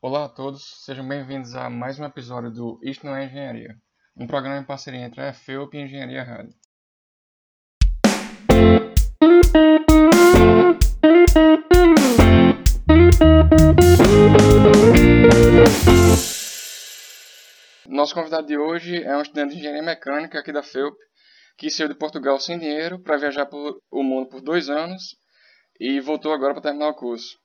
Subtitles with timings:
[0.00, 3.74] Olá a todos, sejam bem-vindos a mais um episódio do Isto Não é Engenharia,
[4.16, 6.54] um programa em parceria entre a FEUP e a Engenharia Rádio.
[17.88, 20.96] Nosso convidado de hoje é um estudante de engenharia mecânica aqui da FEUP,
[21.56, 25.16] que saiu de Portugal sem dinheiro para viajar por o mundo por dois anos
[25.80, 27.36] e voltou agora para terminar o curso.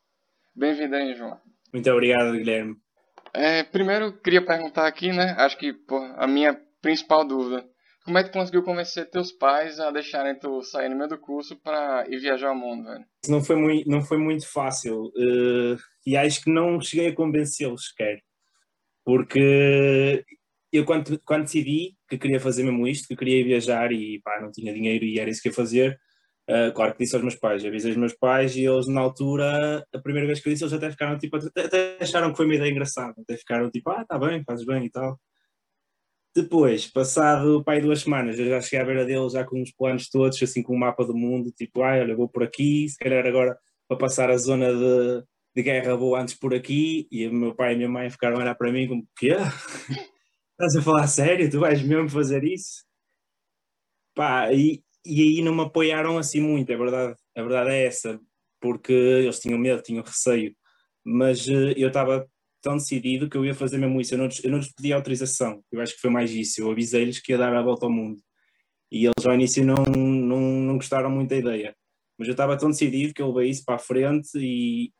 [0.55, 1.41] Bem-vindo aí, João.
[1.73, 2.75] Muito obrigado, Guilherme.
[3.33, 5.35] É, primeiro, queria perguntar aqui, né?
[5.39, 7.67] Acho que pô, a minha principal dúvida.
[8.05, 11.17] Como é que tu conseguiu convencer teus pais a deixarem tu sair no meio do
[11.17, 13.05] curso para ir viajar ao mundo, velho?
[13.27, 15.05] Não foi muito, não foi muito fácil.
[15.15, 18.19] Uh, e acho que não cheguei a convencê-los sequer.
[19.05, 20.23] Porque
[20.71, 24.51] eu, quando, quando decidi que queria fazer mesmo isto, que queria viajar e pá, não
[24.51, 25.97] tinha dinheiro e era isso que ia fazer,
[26.49, 29.85] Uh, claro que disse aos meus pais, avisei os meus pais e eles na altura,
[29.93, 32.45] a primeira vez que eu disse, eles até ficaram tipo, até, até acharam que foi
[32.45, 35.17] uma ideia engraçada, até ficaram tipo, ah, tá bem, fazes bem e tal.
[36.35, 40.09] Depois, passado pai duas semanas, eu já cheguei à beira deles já com os planos
[40.09, 43.25] todos, assim com o mapa do mundo, tipo, ah, olha, vou por aqui, se calhar
[43.25, 43.57] agora
[43.87, 45.23] para passar a zona de,
[45.55, 48.37] de guerra vou antes por aqui, e o meu pai e a minha mãe ficaram
[48.37, 49.35] a olhar para mim como, quê?
[50.53, 51.49] Estás a falar sério?
[51.49, 52.83] Tu vais mesmo fazer isso?
[54.15, 58.19] Pá, e, e aí não me apoiaram assim muito, é verdade, a verdade é essa,
[58.61, 60.55] porque eles tinham medo, tinham receio,
[61.03, 62.27] mas uh, eu estava
[62.61, 65.63] tão decidido que eu ia fazer mesmo isso, eu não, eu não lhes pedi autorização,
[65.71, 68.21] eu acho que foi mais isso, eu avisei-lhes que ia dar a volta ao mundo,
[68.91, 71.75] e eles ao início não, não, não gostaram muito da ideia,
[72.17, 74.91] mas eu estava tão decidido que eu levei isso para a frente e,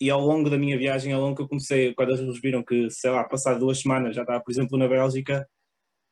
[0.00, 2.90] e ao longo da minha viagem, ao longo que eu comecei, quando eles viram que,
[2.90, 5.46] sei lá, passado duas semanas já estava, por exemplo, na Bélgica,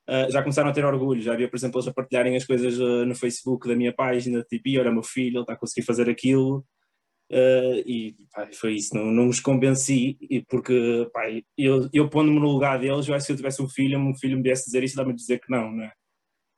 [0.08, 1.20] uh, já começaram a ter orgulho.
[1.20, 4.42] Já havia, por exemplo, eles a partilharem as coisas uh, no Facebook da minha página,
[4.42, 6.64] tipo, olha, meu filho, ele está a conseguir fazer aquilo.
[7.30, 10.16] Uh, e pá, foi isso, não, não os convenci,
[10.48, 11.24] porque pá,
[11.58, 14.14] eu, eu pondo-me no lugar deles, eu acho que se eu tivesse um filho, um
[14.14, 15.92] filho me viesse dizer isso, dá-me a dizer que não, né?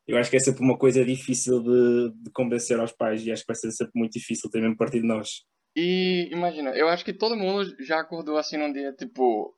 [0.06, 3.42] Eu acho que é sempre uma coisa difícil de, de convencer aos pais, e acho
[3.42, 5.42] que vai ser sempre muito difícil, também mesmo partir de nós.
[5.76, 9.54] E imagina, eu acho que todo mundo já acordou assim num dia, tipo,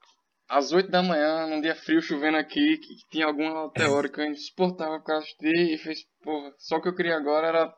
[0.49, 5.07] às 8 da manhã, num dia frio, chovendo aqui, que tinha alguma teórica insuportável por
[5.07, 7.77] causa de e fez, porra, só o que eu queria agora era estar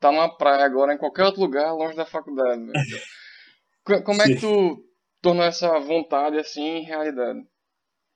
[0.00, 2.60] tá numa praia agora, em qualquer outro lugar, longe da faculdade.
[4.04, 4.84] Como é que tu
[5.22, 7.40] tornou essa vontade assim em realidade?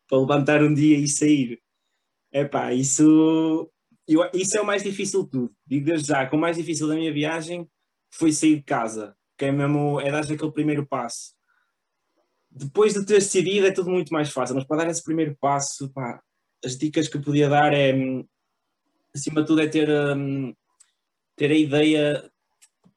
[0.09, 1.59] Para levantar um dia e sair.
[2.31, 3.71] Epá, isso,
[4.07, 5.55] eu, isso é o mais difícil de tudo.
[5.67, 7.67] Digo desde já, que o mais difícil da minha viagem
[8.13, 11.33] foi sair de casa, que é mesmo, é dar aquele primeiro passo
[12.55, 15.91] depois de ter decidido é tudo muito mais fácil, mas para dar esse primeiro passo,
[15.91, 16.21] pá,
[16.65, 17.93] as dicas que eu podia dar é,
[19.15, 20.55] acima de tudo, é ter, um,
[21.37, 22.31] ter a ideia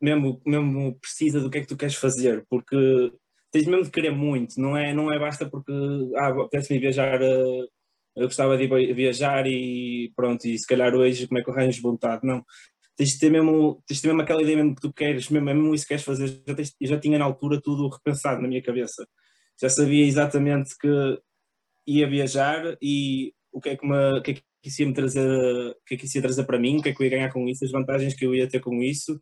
[0.02, 3.12] mesmo, mesmo precisa do que é que tu queres fazer, porque
[3.52, 5.72] tens mesmo de querer muito, não é, não é basta porque,
[6.18, 7.68] ah, apetece-me viajar, uh,
[8.16, 11.82] eu gostava de viajar e pronto, e se calhar hoje como é que eu arranjo
[11.82, 12.44] vontade, não.
[12.98, 15.46] Tens de ter mesmo, tens de ter mesmo aquela ideia mesmo que tu queres, mesmo,
[15.46, 18.62] mesmo isso que queres fazer, já, tens, já tinha na altura tudo repensado na minha
[18.62, 19.06] cabeça
[19.62, 21.20] já sabia exatamente que
[21.88, 25.28] ia viajar e o que é que, me, que, é que isso ia me trazer,
[25.28, 27.12] o que é que isso ia trazer para mim, o que é que eu ia
[27.12, 29.16] ganhar com isso, as vantagens que eu ia ter com isso,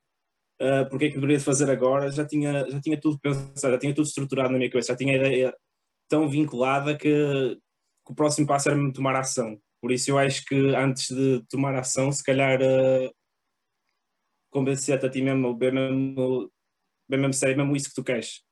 [0.62, 3.80] uh, porque é que eu deveria fazer agora, já tinha, já tinha tudo pensado, já
[3.80, 5.56] tinha tudo estruturado na minha cabeça, já tinha a ideia
[6.10, 9.58] tão vinculada que, que o próximo passo era me tomar ação.
[9.82, 13.14] Por isso eu acho que antes de tomar ação, se calhar uh,
[14.50, 16.52] convencer-te a ti mesmo, bem mesmo,
[17.10, 18.44] bem mesmo sério, mesmo isso que tu queres.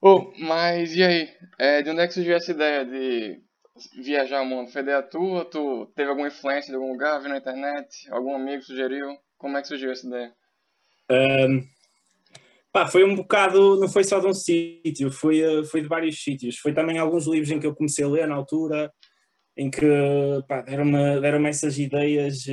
[0.00, 1.28] Oh, mas e aí?
[1.58, 3.40] É, de onde é que surgiu essa ideia de
[4.00, 4.70] viajar o mundo?
[4.70, 5.44] Foi ideia tua?
[5.44, 7.20] Tu teve alguma influência de algum lugar?
[7.20, 7.88] Viu na internet?
[8.10, 9.16] Algum amigo sugeriu?
[9.36, 10.32] Como é que surgiu essa ideia?
[11.10, 11.62] Um,
[12.72, 16.22] pá, foi um bocado, não foi só de um sítio, foi, eh, foi de vários
[16.22, 16.58] sítios.
[16.58, 18.92] Foi também alguns livros em que eu comecei a ler na altura,
[19.56, 19.84] em que
[20.66, 22.44] deram-me deram essas ideias,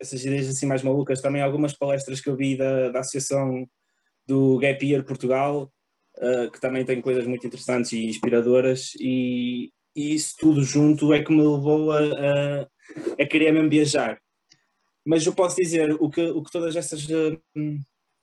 [0.00, 1.20] essas ideias assim mais malucas.
[1.20, 3.66] Também algumas palestras que eu vi da, da Associação
[4.26, 5.70] do Gap Year Portugal,
[6.18, 11.22] uh, que também tem coisas muito interessantes e inspiradoras, e, e isso tudo junto é
[11.22, 12.66] que me levou a, a,
[13.20, 14.18] a, querer mesmo viajar.
[15.04, 17.40] Mas eu posso dizer, o que, o que todas essas, uh,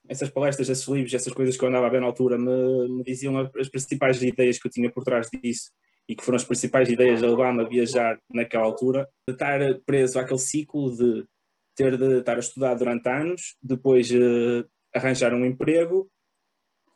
[0.08, 3.04] essas palestras, esses livros, essas coisas que eu andava a ver na altura me, me
[3.04, 5.72] diziam as principais ideias que eu tinha por trás disso
[6.08, 10.20] e que foram as principais ideias a levar-me a viajar naquela altura, de estar preso
[10.20, 11.26] àquele ciclo de
[11.76, 16.10] ter de estar a estudar durante anos, depois uh, arranjar um emprego,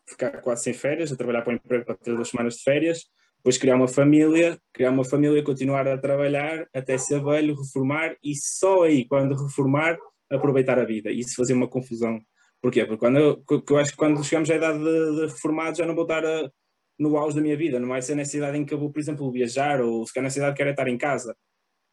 [0.07, 3.06] ficar quase sem férias, a trabalhar para o emprego para ter duas semanas de férias,
[3.38, 8.36] depois criar uma família, criar uma família, continuar a trabalhar até ser velho, reformar e
[8.36, 9.98] só aí, quando reformar,
[10.30, 11.12] aproveitar a vida.
[11.12, 12.19] Isso fazia uma confusão.
[12.62, 12.86] Porquê?
[12.86, 15.95] Porque quando eu, eu acho que quando chegamos à idade de, de reformado já não
[15.95, 16.50] vou estar a,
[16.98, 19.00] no auge da minha vida, não vai ser nessa idade em que eu vou, por
[19.00, 21.36] exemplo, viajar ou se calhar nessa idade quero estar em casa.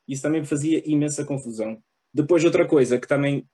[0.09, 1.79] Isso também fazia imensa confusão.
[2.13, 3.47] Depois, outra coisa que também.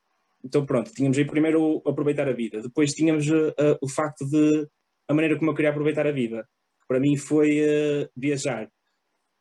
[0.44, 4.66] Então, pronto, tínhamos aí primeiro aproveitar a vida, depois tínhamos uh, o facto de.
[5.08, 6.46] a maneira como eu queria aproveitar a vida.
[6.88, 8.68] Para mim foi uh, viajar.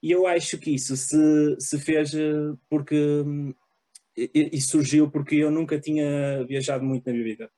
[0.03, 3.23] E eu acho que isso se, se fez uh, porque.
[4.17, 7.49] E, e surgiu porque eu nunca tinha viajado muito na minha vida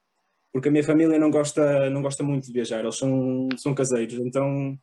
[0.51, 4.15] porque a minha família não gosta, não gosta muito de viajar, eles são, são caseiros,
[4.15, 4.77] então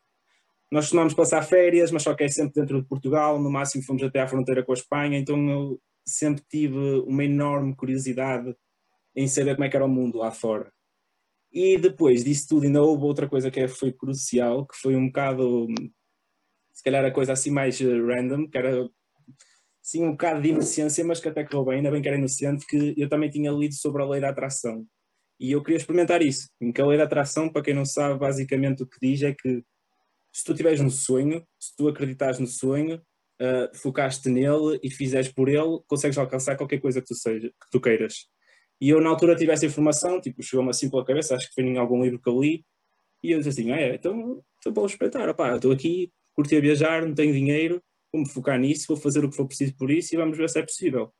[0.70, 4.02] nós costumamos passar férias, mas só que é sempre dentro de Portugal, no máximo fomos
[4.02, 6.76] até à fronteira com a Espanha, então eu sempre tive
[7.06, 8.54] uma enorme curiosidade
[9.14, 10.72] em saber como é que era o mundo lá fora.
[11.52, 15.66] E depois disso tudo ainda houve outra coisa que foi crucial, que foi um bocado,
[16.72, 18.88] se calhar a coisa assim mais random, que era
[19.82, 22.66] sim um bocado de inocência, mas que até correu bem, ainda bem que era inocente,
[22.66, 24.86] que eu também tinha lido sobre a lei da atração.
[25.40, 26.48] E eu queria experimentar isso.
[26.60, 29.32] Em que a lei da atração, para quem não sabe, basicamente o que diz é
[29.32, 29.62] que
[30.32, 33.00] se tu tiveres um sonho, se tu acreditares no sonho,
[33.40, 37.70] uh, focaste nele e fizeres por ele, consegues alcançar qualquer coisa que tu, seja, que
[37.70, 38.26] tu queiras.
[38.80, 41.64] E eu na altura tive essa informação, tipo, chegou-me assim pela cabeça, acho que foi
[41.64, 42.64] em algum livro que eu li,
[43.22, 46.60] e eu disse assim, ah, é, então, então vou respeitar, opá, estou aqui, curti a
[46.60, 47.82] viajar, não tenho dinheiro,
[48.12, 50.60] vou-me focar nisso, vou fazer o que for preciso por isso e vamos ver se
[50.60, 51.12] é possível.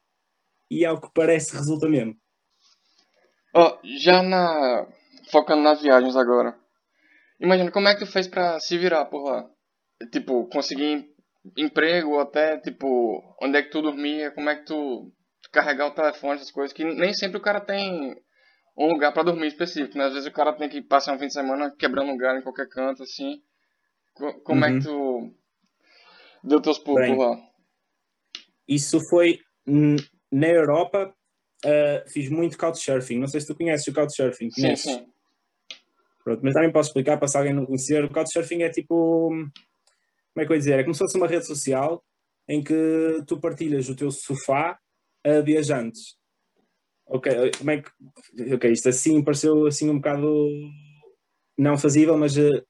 [0.71, 2.15] E ao que parece resulta mesmo.
[3.55, 4.87] Ó, já na.
[5.31, 6.57] Focando nas viagens agora.
[7.41, 9.51] Imagina, como é que tu fez pra se virar por lá?
[10.13, 11.11] Tipo, conseguir
[11.57, 15.13] emprego, até, tipo, onde é que tu dormia, como é que tu
[15.53, 18.17] carregar o telefone, essas coisas, que nem sempre o cara tem
[18.77, 20.05] um lugar para dormir específico, né?
[20.05, 22.69] Às vezes o cara tem que passar um fim de semana quebrando lugar em qualquer
[22.69, 23.43] canto, assim.
[24.15, 24.65] Como uhum.
[24.65, 25.35] é que tu
[26.45, 27.37] deu teus pulos lá?
[28.67, 29.39] Isso foi
[30.31, 31.15] na Europa,
[31.65, 33.19] uh, fiz muito couchsurfing.
[33.19, 34.51] Não sei se tu conheces o couchsurfing.
[34.51, 34.85] Conheces?
[34.85, 35.07] Sim, sim.
[36.23, 38.05] Pronto, mas também posso explicar para se alguém não conhecer.
[38.05, 39.31] O couchsurfing é tipo.
[40.39, 40.79] Como é que eu ia dizer?
[40.79, 42.01] É como se fosse uma rede social
[42.47, 44.79] em que tu partilhas o teu sofá
[45.25, 46.17] a viajantes.
[47.09, 48.55] Ok, como é que.
[48.55, 50.49] Ok, isto assim pareceu assim um bocado
[51.59, 52.65] não fazível, mas uh,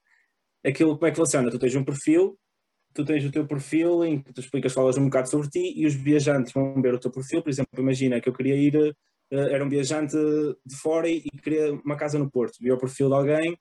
[0.65, 1.51] aquilo como é que funciona?
[1.51, 2.39] Tu tens um perfil
[2.91, 5.85] tu tens o teu perfil em que tu explicas, falas um bocado sobre ti e
[5.85, 7.43] os viajantes vão ver o teu perfil.
[7.43, 8.95] Por exemplo, imagina que eu queria ir, uh,
[9.31, 10.17] era um viajante
[10.65, 12.57] de fora e, e, queria uma casa no Porto.
[12.59, 13.59] Viu o perfil de alguém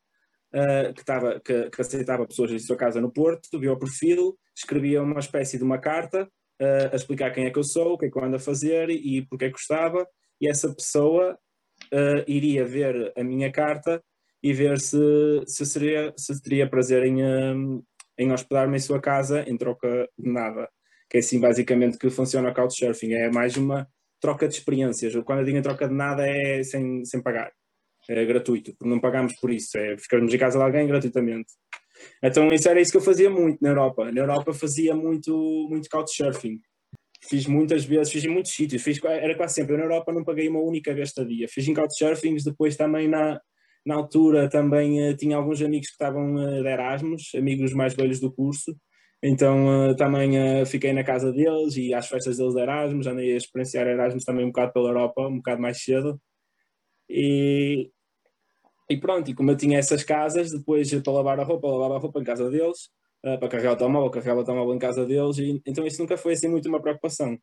[0.55, 4.39] uh, que, tava, que, que, aceitava pessoas em sua casa no Porto, viu o perfil,
[4.56, 6.25] escrevia uma espécie de uma carta
[6.61, 8.41] uh, a explicar quem é que eu sou, o que é que eu ando a
[8.41, 10.06] fazer e porque é que gostava.
[10.41, 11.39] E essa pessoa
[12.27, 14.03] iria ver a minha carta
[14.43, 14.99] e ver se,
[15.47, 17.21] se, seria, se teria prazer em,
[18.19, 20.69] em hospedar-me em sua casa em troca de nada.
[21.09, 23.15] Que é assim basicamente que funciona o Couchsurfing.
[23.15, 23.89] É mais uma
[24.21, 25.15] troca de experiências.
[25.25, 27.53] Quando eu digo em troca de nada é sem, sem pagar.
[28.08, 29.76] É gratuito, porque não pagamos por isso.
[29.76, 31.52] É ficarmos em casa de alguém gratuitamente.
[32.22, 34.10] Então isso era isso que eu fazia muito na Europa.
[34.10, 36.58] Na Europa fazia muito, muito Couchsurfing.
[37.28, 38.82] Fiz muitas vezes, fiz em muitos sítios.
[38.82, 39.75] Fiz, era quase sempre.
[39.75, 41.46] Eu na Europa não paguei uma única vez estadia.
[41.49, 43.40] Fiz em Couchsurfings, depois também na,
[43.88, 48.20] na altura também uh, tinha alguns amigos que estavam uh, de Erasmus, amigos mais velhos
[48.20, 48.76] do curso,
[49.22, 50.32] então uh, também
[50.66, 54.44] fiquei na casa deles e às festas deles de Erasmus, andei a experienciar Erasmus também
[54.44, 56.20] um bocado pela Europa, um bocado mais cedo.
[57.08, 57.90] E,
[58.88, 61.99] e pronto, e como eu tinha essas casas, depois para lavar a roupa, lavava a
[61.99, 62.90] roupa em casa deles,
[63.23, 66.33] para carregar o automóvel, carregava o automóvel em casa deles, e, então isso nunca foi
[66.33, 67.38] assim muito uma preocupação.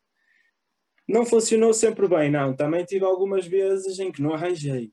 [1.08, 2.56] Não funcionou sempre bem, não.
[2.56, 4.92] Também tive algumas vezes em que não arranjei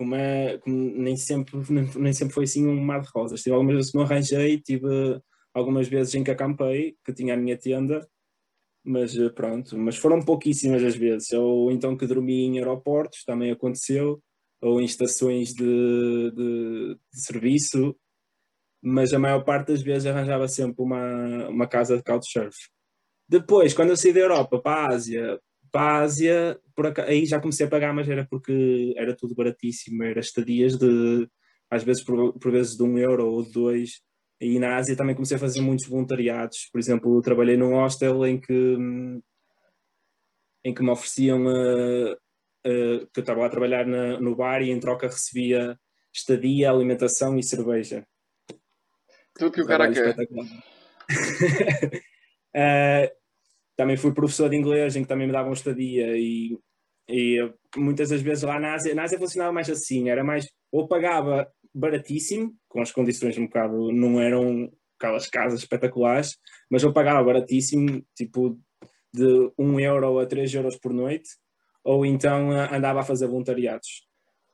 [0.00, 3.42] como, é, como nem, sempre, nem, nem, sempre foi assim um mar de rosas.
[3.42, 5.20] Tive algumas vezes que não arranjei, tive
[5.52, 8.08] algumas vezes em que acampei, que tinha a minha tenda,
[8.82, 11.30] mas eh, pronto, mas foram pouquíssimas as vezes.
[11.32, 14.22] Ou então que dormi em aeroportos, também aconteceu,
[14.60, 17.96] ou em estações de, de, de serviço,
[18.82, 22.56] mas a maior parte das vezes arranjava sempre uma, uma casa de couchsurf.
[23.28, 25.40] Depois, quando eu saí da Europa para a Ásia,
[25.70, 30.02] para a Ásia, por aí já comecei a pagar, mas era porque era tudo baratíssimo,
[30.02, 31.28] era estadias de
[31.70, 34.02] às vezes por, por vezes de um euro ou de dois.
[34.40, 36.68] E na Ásia também comecei a fazer muitos voluntariados.
[36.72, 38.76] Por exemplo, trabalhei num hostel em que
[40.64, 42.16] em que me ofereciam uh,
[42.66, 45.78] uh, que eu estava a trabalhar na, no bar e em troca recebia
[46.12, 48.06] estadia, alimentação e cerveja.
[49.34, 50.16] Tudo que o cara quer.
[52.54, 53.10] uh,
[53.76, 56.58] também fui professor de inglês em que também me davam estadia e,
[57.08, 57.38] e
[57.76, 61.50] muitas das vezes lá na Ásia, na Ásia funcionava mais assim, era mais, ou pagava
[61.72, 66.36] baratíssimo, com as condições um bocado, não eram aquelas casas espetaculares,
[66.70, 68.60] mas eu pagava baratíssimo, tipo
[69.14, 71.30] de 1 euro a 3 euros por noite,
[71.84, 74.06] ou então eh, andava a fazer voluntariados.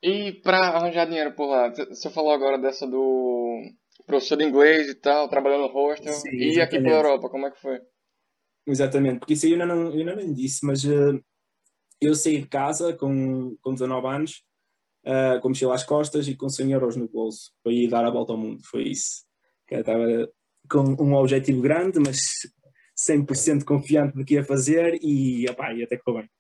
[0.03, 3.61] E para arranjar dinheiro por lá, você falou agora dessa do
[4.07, 6.13] professor de inglês e tal, trabalhando no hostel.
[6.13, 6.97] Sim, e aqui pela.
[6.97, 7.81] Europa, como é que foi?
[8.67, 11.21] Exatamente, porque isso aí eu ainda não, eu ainda nem disse, mas eh,
[12.01, 14.43] eu saí de casa com, com 19 anos,
[15.05, 18.11] eh, com mochila às costas e com 100 euros no bolso, para ir dar a
[18.11, 19.25] volta ao mundo, foi isso.
[19.71, 20.05] Eu estava
[20.69, 22.19] com um objetivo grande, mas
[23.09, 26.31] 100% confiante do que ia fazer e, opá, e até correu bem.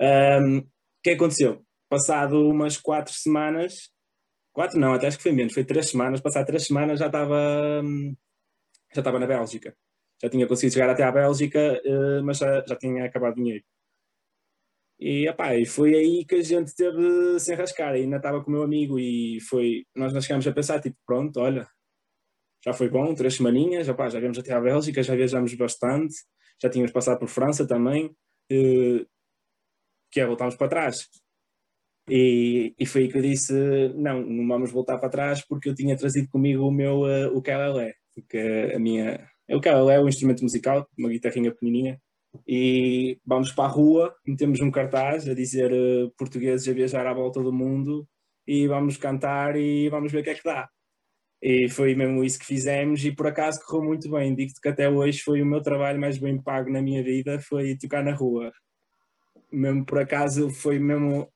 [0.00, 1.64] Ahm, O que aconteceu?
[1.88, 3.90] Passado umas 4 semanas,
[4.52, 7.82] 4 não, até acho que foi menos, foi 3 semanas, passado 3 semanas já estava,
[7.84, 8.16] hum,
[8.94, 9.76] já estava na Bélgica
[10.22, 13.64] já tinha conseguido chegar até à Bélgica, eh, mas já, já tinha acabado o dinheiro.
[15.00, 18.54] E, epá, e foi aí que a gente teve sem rascar, ainda estava com o
[18.54, 21.68] meu amigo e foi, nós, nós chegámos a pensar, tipo, pronto, olha,
[22.64, 26.14] já foi bom, três semaninhas, epá, já viemos até à Bélgica, já viajamos bastante,
[26.62, 28.14] já tínhamos passado por França também,
[28.50, 29.06] eh,
[30.10, 31.08] que é voltarmos para trás.
[32.08, 33.52] E, e foi aí que eu disse,
[33.94, 37.94] não, não vamos voltar para trás porque eu tinha trazido comigo o meu, o ukulele,
[38.28, 42.00] que a minha, o ukulele é um instrumento musical, uma guitarrinha pequenininha,
[42.46, 47.12] e vamos para a rua, metemos um cartaz a dizer eh, portugueses a viajar à
[47.12, 48.06] volta do mundo
[48.46, 50.68] e vamos cantar e vamos ver o que é que dá.
[51.42, 54.34] E foi mesmo isso que fizemos e por acaso correu muito bem.
[54.34, 57.76] Digo-te que até hoje foi o meu trabalho mais bem pago na minha vida, foi
[57.78, 58.52] tocar na rua.
[59.52, 61.28] Mesmo por acaso foi mesmo...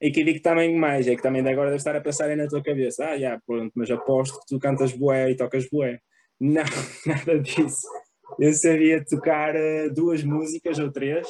[0.00, 2.48] E que digo também mais, é que também agora deve estar a pensar aí na
[2.48, 6.00] tua cabeça, ah, já, pronto, mas aposto que tu cantas bué e tocas bué.
[6.40, 6.64] Não,
[7.06, 7.86] nada disso.
[8.38, 11.28] Eu sabia tocar uh, duas músicas ou três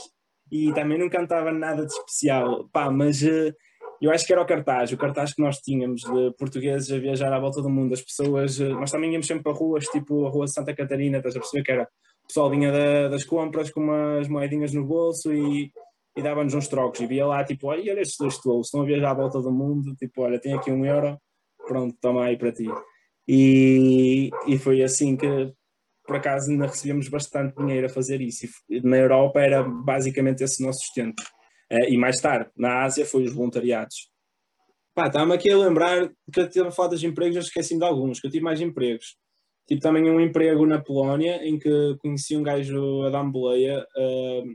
[0.50, 2.68] e também não cantava nada de especial.
[2.72, 3.52] Pá, mas uh,
[4.00, 7.32] eu acho que era o cartaz, o cartaz que nós tínhamos de portugueses a viajar
[7.32, 7.92] à volta do mundo.
[7.92, 11.18] As pessoas, uh, nós também íamos sempre para ruas, tipo a Rua de Santa Catarina,
[11.18, 11.88] estás a perceber que era
[12.24, 15.70] o pessoal vinha da, das compras com umas moedinhas no bolso e,
[16.16, 17.00] e dava-nos uns trocos.
[17.00, 19.94] E via lá, tipo, olha, estes dois tolos estão a viajar à volta do mundo,
[19.96, 21.18] tipo, olha, tem aqui um euro,
[21.66, 22.68] pronto, toma aí para ti.
[23.26, 25.52] E, e foi assim que,
[26.06, 28.46] por acaso, ainda recebemos bastante dinheiro a fazer isso.
[28.68, 31.22] E na Europa era basicamente esse nosso sustento.
[31.72, 34.10] Uh, e mais tarde, na Ásia, foi os voluntariados.
[34.94, 37.86] Pá, estava-me aqui a lembrar que eu tive a falar dos empregos, eu esqueci-me de
[37.86, 39.16] alguns, que eu tive mais empregos.
[39.66, 44.54] Tive também um emprego na Polónia, em que conheci um gajo a dar boleia, uh,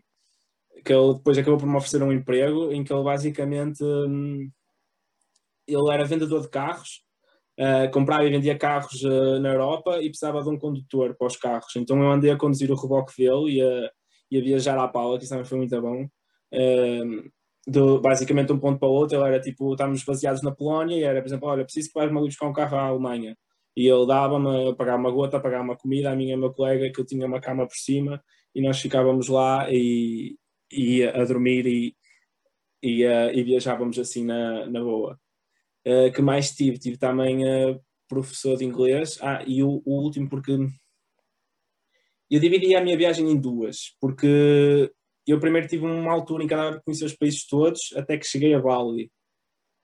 [0.83, 4.49] que ele depois acabou por me oferecer um emprego, em que ele basicamente um,
[5.67, 7.05] ele era vendedor de carros,
[7.59, 11.35] Uh, comprava e vendia carros uh, na Europa e precisava de um condutor para os
[11.35, 11.75] carros.
[11.75, 13.91] Então eu andei a conduzir o reboque dele e a,
[14.29, 16.07] e a viajar à pala, que isso também foi muito bom.
[16.53, 21.03] Uh, basicamente, um ponto para o outro, ele era tipo, estávamos baseados na Polónia e
[21.03, 23.35] era, por exemplo, olha, preciso que vais-me buscar um carro à Alemanha.
[23.75, 26.53] E ele dava-me a pagar uma gota, a pagar uma comida, a minha e meu
[26.53, 30.35] colega, que eu tinha uma cama por cima, e nós ficávamos lá e,
[30.71, 31.95] e a dormir e,
[32.81, 35.19] e, e viajávamos assim na, na boa.
[35.85, 36.77] Uh, que mais tive?
[36.77, 39.17] Tive também uh, professor de inglês.
[39.21, 40.51] Ah, e o, o, último, porque
[42.29, 44.91] eu dividi a minha viagem em duas, porque
[45.25, 48.25] eu primeiro tive uma altura em que andava a conhecer os países todos, até que
[48.25, 49.11] cheguei a Bali.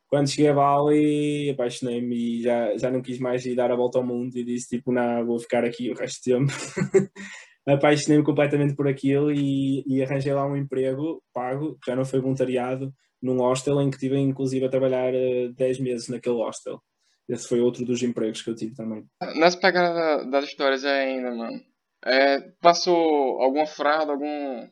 [0.07, 3.97] Quando cheguei a Bali, apaixonei-me e já, já não quis mais ir dar a volta
[3.97, 6.53] ao mundo e disse tipo, não, vou ficar aqui o resto do tempo.
[7.67, 12.93] apaixonei-me completamente por aquilo e, e arranjei lá um emprego pago, já não foi voluntariado,
[13.21, 16.81] num hostel em que tive inclusive a trabalhar uh, 10 meses naquele hostel.
[17.27, 19.05] Esse foi outro dos empregos que eu tive também.
[19.35, 21.57] Nessa pegada das histórias ainda, mano.
[22.05, 24.67] É, passou alguma fraude, algum,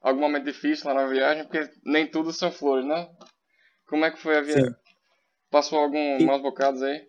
[0.00, 1.44] algum momento difícil lá na viagem?
[1.44, 3.08] Porque nem tudo são flores, né?
[3.88, 4.74] Como é que foi a viagem?
[5.48, 7.06] Passou algum maus bocados aí?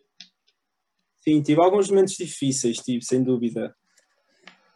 [1.24, 3.76] Sim, tive alguns momentos difíceis, tive, sem dúvida.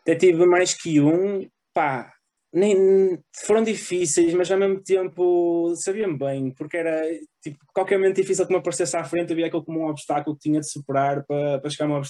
[0.01, 2.12] Até tive mais que um, pá,
[2.53, 7.01] nem foram difíceis, mas ao mesmo tempo sabiam bem, porque era
[7.41, 10.50] tipo, qualquer momento difícil que me aparecesse à frente havia aquele como um obstáculo que
[10.50, 12.01] tinha de superar para, para, chegar, ao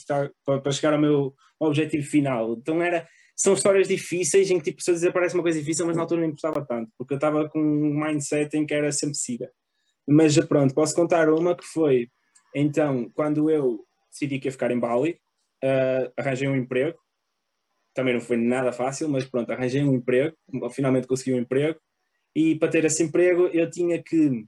[0.44, 2.54] para, para chegar ao meu objetivo final.
[2.54, 5.96] Então era, são histórias difíceis em que tipo, eu dizer parece uma coisa difícil, mas
[5.96, 9.16] na altura não importava tanto, porque eu estava com um mindset em que era sempre
[9.16, 9.50] siga.
[10.08, 12.08] Mas pronto, posso contar uma que foi,
[12.56, 13.80] então, quando eu
[14.12, 15.18] decidi que ia ficar em Bali,
[15.64, 16.98] uh, arranjei um emprego,
[17.94, 20.36] também não foi nada fácil, mas pronto, arranjei um emprego,
[20.72, 21.80] finalmente consegui um emprego,
[22.36, 24.46] e para ter esse emprego eu tinha que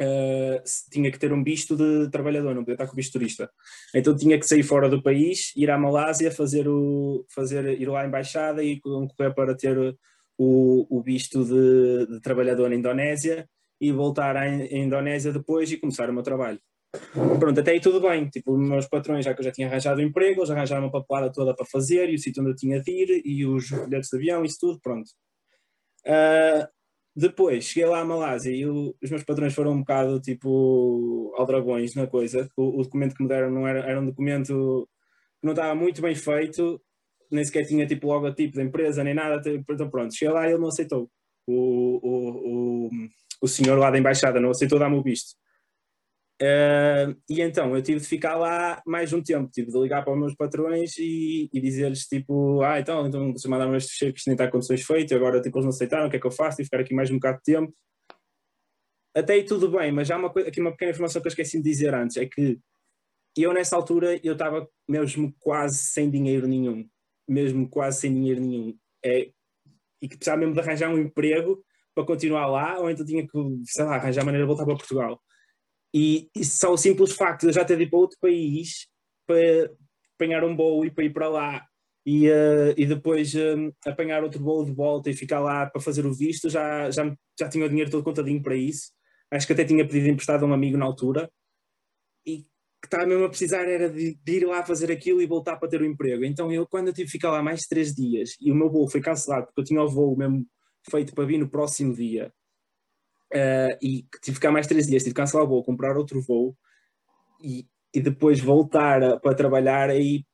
[0.00, 3.50] uh, tinha que ter um visto de trabalhador, não podia estar com visto turista.
[3.94, 8.02] Então tinha que sair fora do país, ir à Malásia, fazer o fazer ir lá
[8.02, 9.96] à embaixada e concorrer para ter
[10.38, 13.48] o, o visto de, de trabalhador na Indonésia
[13.80, 16.60] e voltar à Indonésia depois e começar o meu trabalho.
[17.38, 18.28] Pronto, até aí tudo bem.
[18.28, 21.32] Tipo, os meus patrões, já que eu já tinha arranjado emprego, eles arranjaram uma papelada
[21.32, 24.16] toda para fazer e o sítio onde eu tinha de ir e os bilhetes de
[24.16, 25.08] avião, isso tudo, pronto.
[26.06, 26.66] Uh,
[27.14, 31.94] Depois, cheguei lá à Malásia e o, os meus patrões foram um bocado tipo aldragões
[31.94, 32.48] na coisa.
[32.56, 34.88] O, o, documento que me deram não era, era um documento
[35.40, 36.80] que não estava muito bem feito,
[37.30, 39.42] nem sequer tinha tipo logotipo da empresa, nem nada.
[39.46, 41.10] Então pronto, cheguei lá e ele não aceitou.
[41.46, 42.90] O, o, o,
[43.42, 45.36] o senhor lá da embaixada não aceitou dar-me o visto.
[46.42, 50.12] Uh, e então eu tive de ficar lá mais um tempo, tive de ligar para
[50.12, 54.18] os meus patrões e, e dizer-lhes tipo, ah, então, então vocês mandaram este cheque que
[54.18, 56.32] isto nem está condições feito, agora tipo, eles não aceitaram, o que é que eu
[56.32, 56.56] faço?
[56.56, 57.72] Tive de ficar aqui mais um bocado de tempo.
[59.14, 61.58] Até aí tudo bem, mas há uma coisa, aqui uma pequena informação que eu esqueci
[61.58, 62.58] de dizer antes, é que
[63.38, 66.88] eu nessa altura eu estava mesmo quase sem dinheiro nenhum,
[67.28, 68.76] mesmo quase sem dinheiro nenhum.
[69.04, 69.30] É,
[70.02, 73.38] e que precisava mesmo de arranjar um emprego para continuar lá, ou então tinha que,
[73.64, 75.22] sei lá, arranjar maneira de voltar para Portugal.
[75.94, 78.86] E, e só o simples facto de eu já ter ido para outro país
[79.26, 79.70] para
[80.14, 81.66] apanhar um voo e para ir para lá
[82.06, 86.06] e, uh, e depois uh, apanhar outro voo de volta e ficar lá para fazer
[86.06, 88.90] o visto, já, já, já tinha o dinheiro todo contadinho para isso.
[89.30, 91.30] Acho que até tinha pedido emprestado a um amigo na altura
[92.26, 92.42] e
[92.82, 95.68] que estava mesmo a precisar era de, de, ir lá fazer aquilo e voltar para
[95.68, 96.24] ter o um emprego.
[96.24, 98.88] Então eu, quando eu tive que ficar lá mais três dias e o meu voo
[98.90, 100.44] foi cancelado porque eu tinha o voo mesmo
[100.90, 102.32] feito para vir no próximo dia
[103.34, 106.20] Uh, e tive que ficar mais três dias, tive que cancelar o voo, comprar outro
[106.20, 106.54] voo
[107.42, 109.88] e, e depois voltar para trabalhar.
[109.88, 110.24] Aí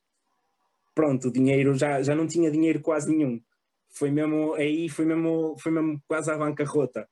[0.95, 3.40] pronto, o dinheiro já, já não tinha dinheiro quase nenhum.
[3.90, 7.09] Foi mesmo, aí foi mesmo, foi mesmo quase à bancarrota.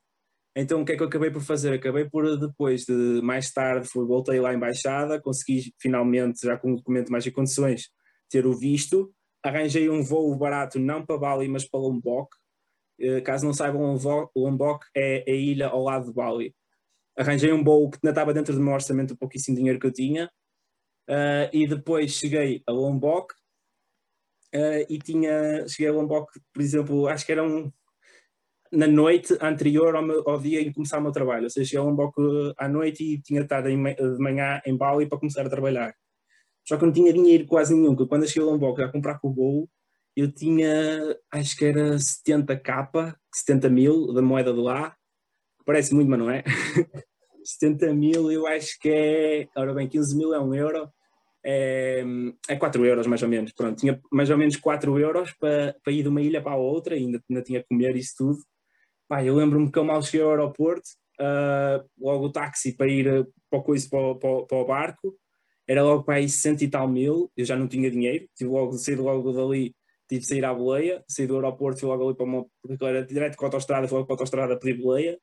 [0.56, 1.72] Então o que é que eu acabei por fazer?
[1.72, 6.72] Acabei por depois de mais tarde fui, voltei lá à embaixada, consegui finalmente, já com
[6.72, 7.90] o documento mais em condições,
[8.28, 9.12] ter o visto.
[9.40, 12.28] Arranjei um voo barato, não para Bali, mas para Lombok,
[13.24, 13.96] caso não saibam,
[14.34, 16.54] Lombok é a ilha ao lado de Bali.
[17.18, 19.92] Arranjei um voo que ainda estava dentro do meu orçamento, um pouquíssimo dinheiro que eu
[19.92, 20.30] tinha,
[21.08, 23.32] uh, e depois cheguei a Lombok
[24.54, 27.72] uh, e tinha, cheguei a Lombok, por exemplo, acho que era um,
[28.70, 31.80] na noite anterior ao, meu, ao, dia em começar o meu trabalho, ou seja, cheguei
[31.80, 32.14] a Lombok
[32.58, 35.94] à noite e tinha estado em, de manhã em Bali para começar a trabalhar.
[36.66, 39.18] Só que eu não tinha dinheiro quase nenhum, quando eu cheguei a Lombok a comprar
[39.20, 39.70] com o voo,
[40.16, 44.96] eu tinha, acho que era 70 capa, 70 mil da moeda de lá,
[45.66, 46.42] parece muito, mas não é.
[47.44, 50.90] 70 mil, eu acho que é, ora bem, 15 mil é um euro,
[51.44, 52.02] é,
[52.48, 53.52] é 4 euros mais ou menos.
[53.52, 56.56] Pronto, tinha mais ou menos 4 euros para, para ir de uma ilha para a
[56.56, 58.38] outra, ainda, ainda tinha que comer isso tudo.
[59.06, 60.88] Pá, eu lembro-me que eu mal cheguei ao aeroporto,
[61.20, 65.16] uh, logo o táxi para ir para o, coisa, para, para, para o barco,
[65.68, 68.72] era logo para aí 60 e tal mil, eu já não tinha dinheiro, tive logo,
[68.72, 69.74] sair logo dali
[70.08, 72.46] tive de sair à boleia, saí do aeroporto, fui logo ali para uma,
[72.82, 75.18] era direto com a autostrada, fui logo para a autostrada pedir boleia,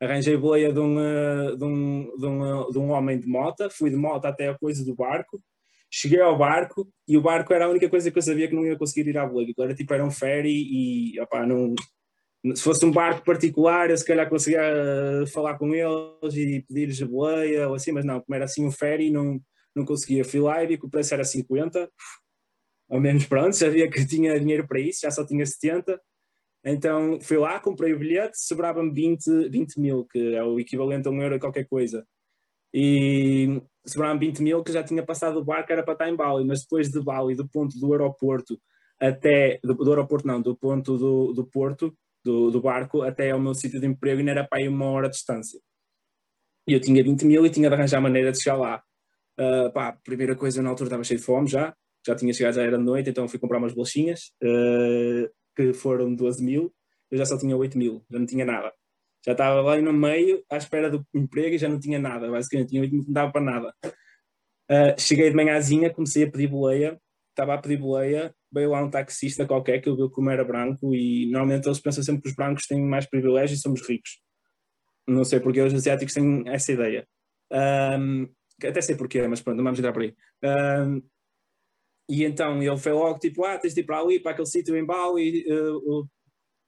[0.00, 3.68] arranjei boleia de um, eh, de, um, de, um, eh, de um homem de moto,
[3.70, 5.40] fui de moto até a coisa do barco,
[5.90, 8.66] cheguei ao barco e o barco era a única coisa que eu sabia que não
[8.66, 11.74] ia conseguir ir à boleia, era tipo, era um ferry e, opá, não...
[12.54, 17.02] Se fosse um barco particular, eu se calhar conseguia eh, falar com eles e pedir-lhes
[17.02, 19.40] a boleia ou assim, mas não, como era assim um ferry, não,
[19.74, 20.24] não conseguia.
[20.24, 21.90] Fui lá e vi que o preço era 50,
[22.88, 26.00] ao menos pronto, sabia que tinha dinheiro para isso, já só tinha 70.
[26.64, 31.10] Então fui lá, comprei o bilhete, sobrava-me 20, 20 mil, que é o equivalente a
[31.10, 32.06] um euro qualquer coisa.
[32.74, 36.44] E sobrava-me 20 mil, que já tinha passado o barco, era para estar em Bali,
[36.44, 38.60] mas depois de Bali, do ponto do aeroporto
[39.00, 43.40] até, do, do aeroporto não, do ponto do, do porto, do, do barco, até ao
[43.40, 45.60] meu sítio de emprego, ainda era para aí uma hora de distância.
[46.66, 48.82] E eu tinha 20 mil e tinha de arranjar maneira de chegar lá.
[49.38, 51.74] Uh, pá, primeira coisa, na altura estava cheio de fome já,
[52.06, 56.14] já tinha chegado, já era de noite, então fui comprar umas bolachinhas, uh, que foram
[56.14, 56.72] 12 mil,
[57.10, 58.72] eu já só tinha 8 mil, já não tinha nada.
[59.24, 62.68] Já estava lá no meio, à espera do emprego e já não tinha nada, basicamente,
[62.68, 63.74] tinha 8 mil, não dava para nada.
[63.84, 68.90] Uh, cheguei de manhãzinha, comecei a pedir boleia, estava a pedir boleia, veio lá um
[68.90, 72.34] taxista qualquer que eu vi como era branco e normalmente eles pensam sempre que os
[72.34, 74.20] brancos têm mais privilégios e somos ricos.
[75.06, 77.06] Não sei porque os asiáticos têm essa ideia.
[77.52, 78.28] Um,
[78.64, 80.14] até sei porquê, mas pronto, não vamos entrar por aí.
[80.42, 81.02] Um,
[82.08, 84.76] e então ele foi logo tipo, ah, tens de ir para ali, para aquele sítio
[84.76, 86.08] em Bali, eu,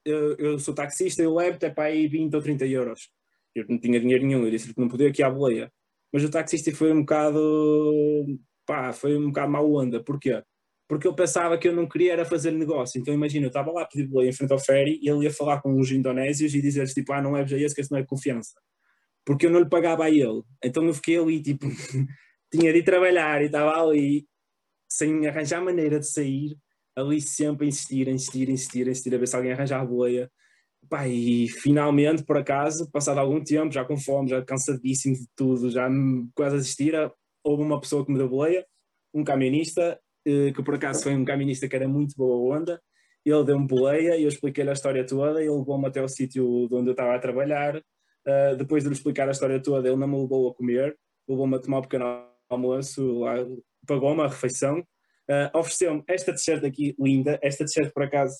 [0.05, 3.09] eu, eu sou taxista, eu levo até para aí 20 ou 30 euros.
[3.55, 5.71] Eu não tinha dinheiro nenhum, eu disse que não podia aqui à boleia.
[6.11, 8.25] Mas o taxista foi um bocado,
[8.65, 10.03] pá, foi um bocado mau onda.
[10.03, 10.41] Porquê?
[10.87, 12.99] Porque eu pensava que eu não queria era fazer negócio.
[12.99, 15.31] Então imagina, eu estava lá a pedir boleia em frente ao ferry e ele ia
[15.31, 17.99] falar com os indonésios e dizer-lhes tipo, ah, não leves a esse que esse não
[17.99, 18.59] é confiança.
[19.25, 20.41] Porque eu não lhe pagava a ele.
[20.63, 21.67] Então eu fiquei ali tipo,
[22.51, 24.25] tinha de ir trabalhar e estava ali
[24.91, 26.57] sem arranjar maneira de sair,
[26.95, 29.81] ali sempre a insistir, a insistir, a insistir, a insistir, a ver se alguém arranjar
[29.81, 30.31] a boleia.
[30.89, 35.69] Pá, e finalmente, por acaso, passado algum tempo, já com fome, já cansadíssimo de tudo,
[35.69, 35.89] já
[36.35, 36.93] quase a desistir,
[37.43, 38.65] houve uma pessoa que me deu boleia,
[39.13, 42.81] um camionista, eh, que por acaso foi um camionista que era muito boa onda,
[43.25, 46.89] ele deu-me boleia e eu expliquei-lhe a história toda, ele levou-me até o sítio onde
[46.89, 50.17] eu estava a trabalhar, uh, depois de lhe explicar a história toda, ele não me
[50.21, 50.97] levou a comer,
[51.27, 52.05] levou-me a tomar um pequeno
[52.49, 53.25] almoço,
[53.89, 58.35] pagou-me a refeição, uh, ofereceu-me esta t-shirt aqui, linda, esta t-shirt por acaso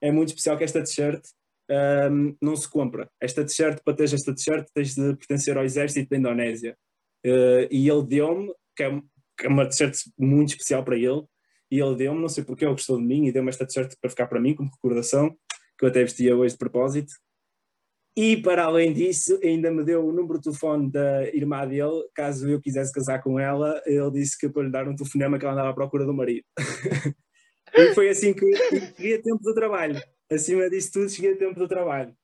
[0.00, 1.22] é muito especial que esta t-shirt
[2.10, 3.10] um, não se compra.
[3.20, 6.76] Esta t-shirt, para ter esta t-shirt, tens de pertencer ao exército da Indonésia.
[7.26, 9.00] Uh, e ele deu-me, que, é,
[9.38, 11.22] que é uma t-shirt muito especial para ele,
[11.70, 14.10] e ele deu-me, não sei porque ele gostou de mim, e deu-me esta t-shirt para
[14.10, 15.34] ficar para mim, como recordação,
[15.78, 17.12] que eu até vestia hoje de propósito.
[18.16, 22.48] E para além disso, ainda me deu o número de telefone da irmã dele, caso
[22.48, 25.54] eu quisesse casar com ela, ele disse que para lhe dar um telefonema que ela
[25.54, 26.44] andava à procura do marido.
[27.74, 28.46] e foi assim que
[28.96, 30.00] cheguei a tempo do trabalho.
[30.30, 32.14] Acima disso tudo, cheguei a tempo do trabalho.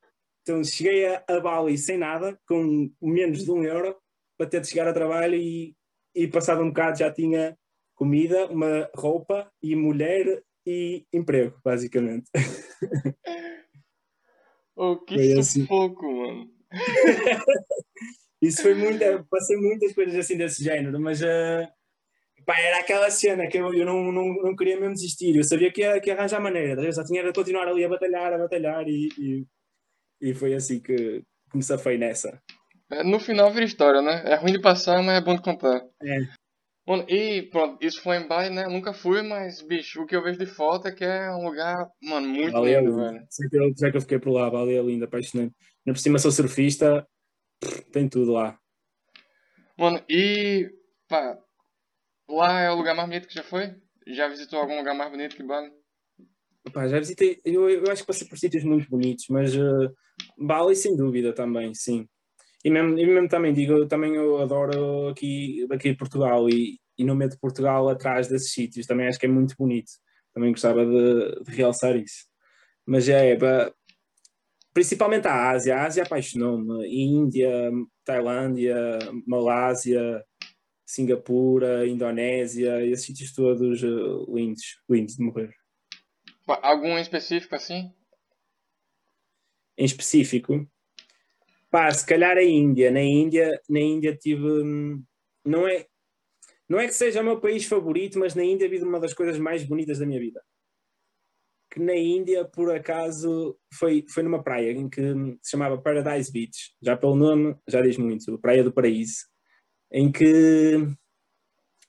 [0.41, 3.95] Então cheguei a, a Bali sem nada, com menos de um euro,
[4.37, 5.75] para ter de chegar ao trabalho e,
[6.15, 7.57] e passado um bocado já tinha
[7.95, 12.29] comida, uma roupa e mulher e emprego, basicamente.
[14.83, 16.17] Oh, que foi sufoco, assim.
[16.17, 16.49] mano.
[18.41, 18.99] Isso foi muito.
[19.29, 21.67] Passei muitas coisas assim desse género, mas uh,
[22.43, 25.37] pá, era aquela cena que eu, eu não, não, não queria mesmo desistir.
[25.37, 27.89] Eu sabia que ia, que ia arranjar maneira, eu só tinha de continuar ali a
[27.89, 29.45] batalhar, a batalhar e, e,
[30.19, 32.41] e foi assim que, que me safei nessa.
[32.91, 34.23] É, no final vira história, né?
[34.25, 35.79] É ruim de passar, mas é bom de contar.
[36.01, 36.21] É.
[36.85, 38.67] Mano, e pronto, isso foi em Bali, né?
[38.67, 41.87] Nunca fui, mas, bicho, o que eu vejo de foto é que é um lugar,
[42.01, 43.25] mano, muito Bali lindo, é velho.
[43.29, 45.53] Sei que, eu, sei que eu fiquei por lá, Bali é lindo, apaixonante.
[45.85, 47.07] Na por cima sou surfista,
[47.91, 48.59] tem tudo lá.
[49.77, 50.71] Mano, e,
[51.07, 51.37] pá,
[52.27, 53.75] lá é o lugar mais bonito que já foi?
[54.07, 55.71] Já visitou algum lugar mais bonito que Bali?
[56.73, 59.93] Pá, já visitei, eu, eu acho que passei por sítios muito bonitos, mas uh,
[60.37, 62.07] Bali sem dúvida também, sim.
[62.63, 67.03] E mesmo, e mesmo também digo, eu também eu adoro aqui, aqui Portugal e, e
[67.03, 69.91] no meio de Portugal atrás desses sítios, também acho que é muito bonito.
[70.33, 72.25] Também gostava de, de realçar isso.
[72.85, 73.37] Mas é,
[74.73, 76.87] principalmente a Ásia, a Ásia apaixonou-me.
[76.87, 77.71] Índia,
[78.05, 78.75] Tailândia,
[79.27, 80.23] Malásia,
[80.85, 85.53] Singapura, Indonésia, esses sítios todos uh, lindos, lindos de morrer.
[86.47, 87.93] Algum em específico assim?
[89.77, 90.67] Em específico?
[91.71, 92.91] Pá, se calhar a Índia.
[92.91, 94.43] Na Índia, na Índia tive.
[94.43, 95.03] Hum,
[95.45, 95.87] não é,
[96.69, 99.39] não é que seja o meu país favorito, mas na Índia vi uma das coisas
[99.39, 100.43] mais bonitas da minha vida.
[101.71, 105.01] Que na Índia, por acaso, foi, foi numa praia em que
[105.41, 106.73] se chamava Paradise Beach.
[106.81, 109.25] Já pelo nome, já diz muito, Praia do Paraíso.
[109.91, 110.75] Em que,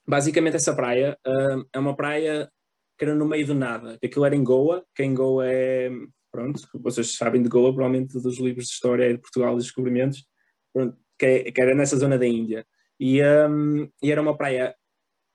[0.07, 2.49] basicamente, essa praia uh, é uma praia
[2.97, 3.99] que era no meio do nada.
[4.05, 5.91] Aquilo era em Goa, que em Goa é
[6.33, 10.27] pronto, vocês sabem de Goa, provavelmente dos livros de história de Portugal e descobrimentos,
[10.73, 12.67] pronto, que, é, que, era nessa zona da Índia.
[12.99, 14.75] E, um, e era uma praia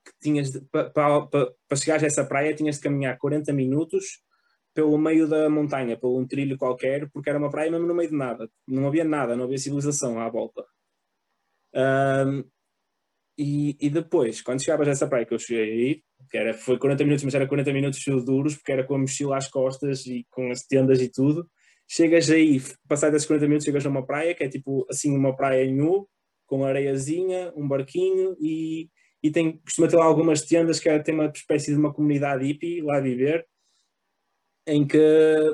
[0.04, 4.24] que tinhas, para pa, pa, pa chegar a essa praia, tinhas de caminhar 40 minutos
[4.74, 8.10] pelo meio da montanha, por um trilho qualquer, porque era uma praia mesmo no meio
[8.10, 8.50] de nada.
[8.68, 10.66] Não havia nada, não havia civilização à volta.
[11.74, 12.44] Um,
[13.38, 16.80] e, e depois, quando chegavas a essa praia que eu cheguei aí, que era, foi
[16.80, 20.26] 40 minutos, mas era 40 minutos duros, porque era com a mochila às costas e
[20.32, 21.48] com as tendas e tudo.
[21.88, 25.36] Chegas aí, passados esses 40 minutos, chegas a uma praia, que é tipo assim, uma
[25.36, 26.08] praia em nu,
[26.48, 28.90] com areiazinha, um barquinho e,
[29.22, 32.46] e tem, costuma ter lá algumas tendas que é, tem uma espécie de uma comunidade
[32.46, 33.46] hippie lá a viver,
[34.66, 34.98] em que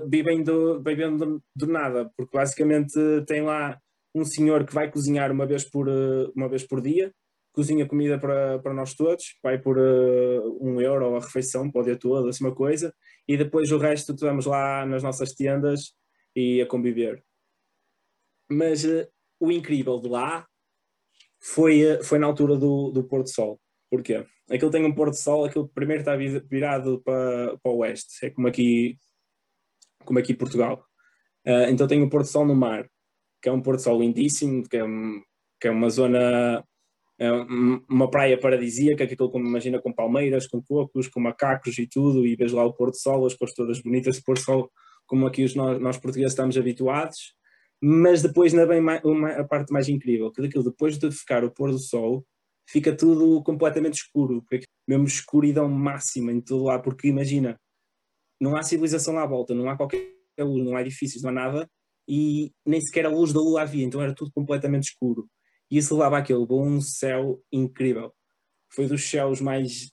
[0.07, 2.93] vivem do, vivem do, do nada, porque basicamente
[3.27, 3.77] tem lá
[4.15, 5.87] um senhor que vai cozinhar uma vez por,
[6.35, 7.13] uma vez por dia,
[7.53, 11.95] cozinha comida para, para nós todos, vai por uh, um euro a refeição o dia
[11.95, 12.93] todo, assim uma coisa,
[13.27, 15.93] e depois o resto estamos lá nas nossas tendas
[16.35, 17.23] e a conviver.
[18.51, 19.07] Mas uh,
[19.39, 20.47] o incrível de lá
[21.39, 23.61] foi, uh, foi na altura do, do pôr do sol.
[23.89, 24.25] Porquê?
[24.49, 28.29] Aquilo tem um pôr do sol, aquilo primeiro está virado para, para o oeste, é
[28.31, 28.97] como aqui,
[30.03, 30.83] como aqui Portugal.
[31.69, 32.89] então tem o um pôr do sol no mar,
[33.41, 34.83] que é um pôr do sol lindíssimo, que é,
[35.61, 36.63] que é uma zona
[37.89, 42.25] uma praia paradisíaca, que aquilo como imagina com palmeiras, com cocos, com macacos e tudo,
[42.25, 44.71] e vês lá o pôr do sol, as cores todas bonitas de pôr do sol,
[45.05, 47.35] como aqui os nós, nós portugueses estamos habituados,
[47.81, 51.51] mas depois na bem uma, a parte mais incrível, que daquilo depois de ficar o
[51.51, 52.25] pôr do sol,
[52.67, 54.43] fica tudo completamente escuro,
[54.87, 57.59] mesmo escuridão máxima em todo lá, porque imagina,
[58.41, 60.07] não há civilização lá à volta, não há qualquer
[60.39, 61.69] luz, não há edifícios, não há nada,
[62.07, 65.29] e nem sequer a luz da lua havia, então era tudo completamente escuro
[65.73, 68.13] e isso levava aquele bom céu incrível.
[68.69, 69.91] Foi dos céus mais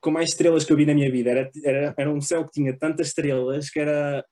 [0.00, 1.30] com mais estrelas que eu vi na minha vida.
[1.30, 4.24] Era, era, era um céu que tinha tantas estrelas que era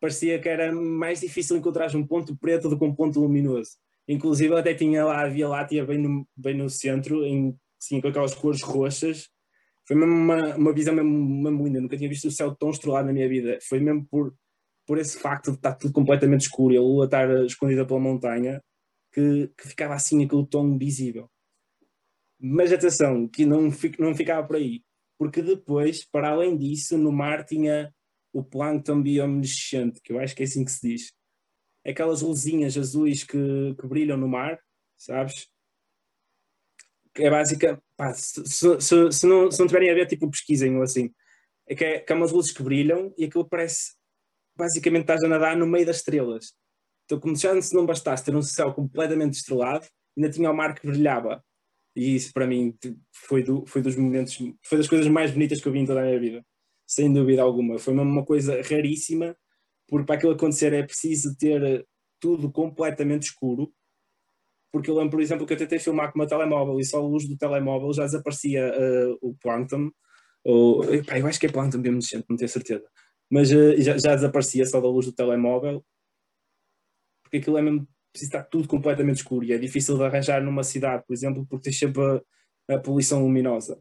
[0.00, 3.72] parecia que era mais difícil encontrar um ponto preto do que um ponto luminoso.
[4.08, 8.08] Inclusive até tinha lá a Via Láctea bem no, bem no centro, em, assim, com
[8.08, 9.28] aquelas cores roxas,
[9.86, 11.80] foi mesmo uma, uma visão mesmo, mesmo linda.
[11.80, 13.58] nunca tinha visto o céu tão estrelado na minha vida.
[13.68, 14.34] Foi mesmo por,
[14.86, 18.62] por esse facto de estar tudo completamente escuro e a lua estar escondida pela montanha
[19.16, 21.30] que, que ficava assim aquele tom visível.
[22.38, 24.84] Mas atenção, que não, não ficava por aí,
[25.18, 27.90] porque depois, para além disso, no mar tinha
[28.30, 31.12] o plâncton bioluminescente, que eu acho que é assim que se diz.
[31.86, 34.60] Aquelas luzinhas azuis que, que brilham no mar,
[34.98, 35.48] sabes?
[37.18, 38.80] é básica, pá, se, se,
[39.12, 41.10] se, não, se não tiverem a ver, tipo, pesquisem ou assim.
[41.66, 43.94] É que, é que há umas luzes que brilham e aquilo parece,
[44.54, 46.52] basicamente, estás a nadar no meio das estrelas.
[47.06, 50.74] Então, como já se não bastasse ter um céu completamente estrelado, ainda tinha o mar
[50.74, 51.42] que brilhava.
[51.94, 52.76] E isso, para mim,
[53.12, 56.00] foi, do, foi dos momentos, foi das coisas mais bonitas que eu vi em toda
[56.00, 56.44] a minha vida.
[56.86, 57.78] Sem dúvida alguma.
[57.78, 59.36] Foi uma coisa raríssima,
[59.88, 61.86] porque para aquilo acontecer é preciso ter
[62.20, 63.72] tudo completamente escuro
[64.76, 67.00] porque eu lembro, por exemplo, que eu tentei filmar com meu telemóvel e só a
[67.00, 69.90] luz do telemóvel já desaparecia uh, o Plankton,
[70.44, 72.84] ou, epá, eu acho que é Plankton mesmo não tenho certeza,
[73.30, 75.82] mas uh, já, já, desaparecia só da luz do telemóvel,
[77.26, 80.62] porque aquilo é mesmo, precisa estar tudo completamente escuro e é difícil de arranjar numa
[80.62, 82.02] cidade, por exemplo, porque tem sempre
[82.68, 83.78] a, a poluição luminosa.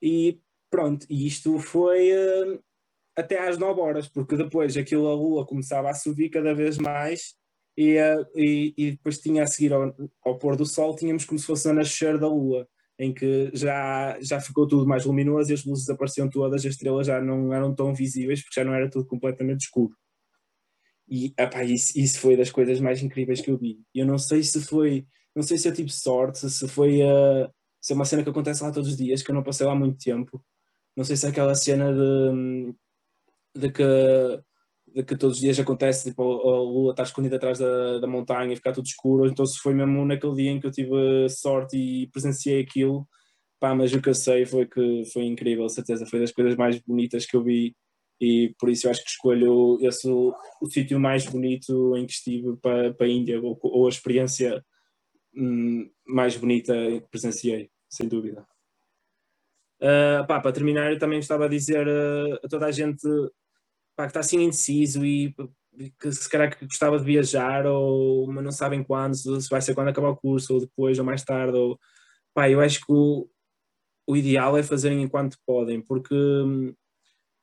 [0.00, 2.62] E pronto, e isto foi uh,
[3.16, 7.34] até às 9 horas, porque depois aquilo a lua começava a subir cada vez mais
[7.76, 11.38] e, uh, e, e, depois tinha a seguir ao, ao, pôr do sol, tínhamos como
[11.38, 15.54] se fosse a nascer da lua, em que já, já ficou tudo mais luminoso e
[15.54, 18.88] as luzes apareciam todas, as estrelas já não eram tão visíveis porque já não era
[18.90, 19.94] tudo completamente escuro.
[21.08, 23.80] E epá, isso, isso foi das coisas mais incríveis que eu vi.
[23.94, 27.48] Eu não sei se foi, não sei se eu tive sorte, se foi uh,
[27.80, 29.74] se é uma cena que acontece lá todos os dias, que eu não passei lá
[29.74, 30.44] muito tempo.
[30.96, 32.74] Não sei se é aquela cena de,
[33.54, 33.84] de que
[34.96, 38.52] de que todos os dias acontece, tipo, a lua está escondida atrás da, da montanha
[38.52, 41.76] e ficar tudo escuro, então se foi mesmo naquele dia em que eu tive sorte
[41.76, 43.06] e presenciei aquilo,
[43.60, 46.78] pá, mas o que eu sei foi que foi incrível, certeza, foi das coisas mais
[46.80, 47.76] bonitas que eu vi
[48.20, 52.12] e por isso eu acho que escolho esse o, o sítio mais bonito em que
[52.12, 54.64] estive para, para a Índia, ou, ou a experiência
[55.34, 58.46] hum, mais bonita que presenciei, sem dúvida.
[59.80, 63.06] Uh, pá, para terminar, eu também gostava de dizer uh, a toda a gente
[63.94, 65.34] pá, que está assim indeciso e
[66.00, 69.74] que se calhar que gostava de viajar, ou, mas não sabem quando, se vai ser
[69.74, 71.56] quando acabar o curso, ou depois, ou mais tarde.
[71.56, 71.78] Ou,
[72.34, 73.28] pá, eu acho que o,
[74.06, 76.14] o ideal é fazerem enquanto podem, porque,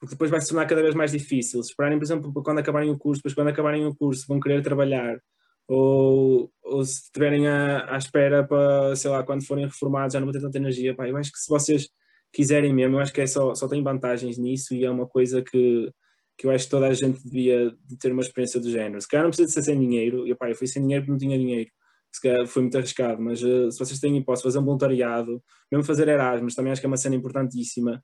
[0.04, 1.64] porque depois vai se tornar cada vez mais difícil.
[1.64, 4.62] Se esperarem, por exemplo, quando acabarem o curso, depois quando acabarem o curso vão querer
[4.62, 5.18] trabalhar,
[5.66, 10.28] ou, ou se estiverem à, à espera para, sei lá, quando forem reformados já não
[10.28, 10.94] vão ter tanta energia.
[10.94, 11.88] Pá, eu acho que se vocês
[12.34, 15.42] quiserem mesmo, eu acho que é só, só tem vantagens nisso e é uma coisa
[15.42, 15.90] que
[16.38, 19.00] que eu acho que toda a gente devia de ter uma experiência do género.
[19.00, 21.12] Se calhar não precisa de ser sem dinheiro, e pá, eu fui sem dinheiro porque
[21.12, 21.70] não tinha dinheiro,
[22.12, 26.08] se foi muito arriscado, mas uh, se vocês têm hipótese fazer um voluntariado, mesmo fazer
[26.08, 28.04] Erasmus, também acho que é uma cena importantíssima.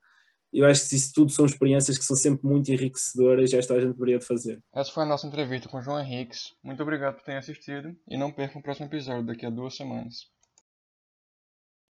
[0.52, 3.80] Eu acho que isso tudo são experiências que são sempre muito enriquecedoras e esta a
[3.80, 4.60] gente deveria de fazer.
[4.74, 6.54] Essa foi a nossa entrevista com o João Henriques.
[6.64, 10.28] Muito obrigado por terem assistido e não percam o próximo episódio daqui a duas semanas.